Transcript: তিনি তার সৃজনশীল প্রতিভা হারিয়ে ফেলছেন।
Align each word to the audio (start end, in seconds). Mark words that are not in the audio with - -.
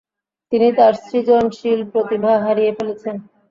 তিনি 0.51 0.67
তার 0.77 0.93
সৃজনশীল 1.03 1.79
প্রতিভা 1.91 2.33
হারিয়ে 2.43 2.71
ফেলছেন। 2.77 3.15